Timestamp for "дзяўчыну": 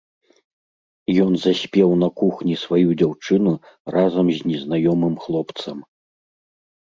3.01-3.53